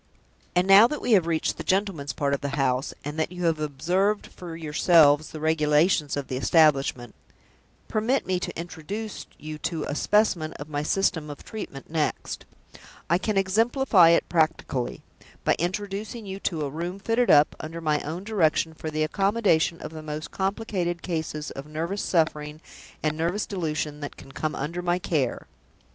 And 0.55 0.65
now 0.67 0.87
that 0.87 0.99
we 0.99 1.11
have 1.11 1.27
reached 1.27 1.57
the 1.57 1.63
gentleman's 1.63 2.11
part 2.11 2.33
of 2.33 2.41
the 2.41 2.57
house, 2.57 2.91
and 3.05 3.19
that 3.19 3.31
you 3.31 3.45
have 3.45 3.59
observed 3.59 4.25
for 4.25 4.55
yourselves 4.57 5.29
the 5.29 5.39
regulations 5.39 6.17
of 6.17 6.27
the 6.27 6.37
establishment, 6.37 7.13
permit 7.87 8.25
me 8.25 8.39
to 8.39 8.59
introduce 8.59 9.27
you 9.37 9.59
to 9.59 9.83
a 9.83 9.93
specimen 9.93 10.53
of 10.53 10.69
my 10.71 10.81
system 10.81 11.29
of 11.29 11.43
treatment 11.43 11.87
next. 11.91 12.45
I 13.11 13.19
can 13.19 13.37
exemplify 13.37 14.09
it 14.09 14.27
practically, 14.27 15.03
by 15.43 15.55
introducing 15.59 16.25
you 16.25 16.39
to 16.39 16.65
a 16.65 16.69
room 16.71 16.97
fitted 16.97 17.29
up, 17.29 17.55
under 17.59 17.79
my 17.79 17.99
own 17.99 18.23
direction, 18.23 18.73
for 18.73 18.89
the 18.89 19.03
accommodation 19.03 19.79
of 19.81 19.91
the 19.91 20.01
most 20.01 20.31
complicated 20.31 21.03
cases 21.03 21.51
of 21.51 21.67
nervous 21.67 22.01
suffering 22.01 22.59
and 23.03 23.15
nervous 23.15 23.45
delusion 23.45 23.99
that 23.99 24.17
can 24.17 24.31
come 24.31 24.55
under 24.55 24.81
my 24.81 24.97
care." 24.97 25.45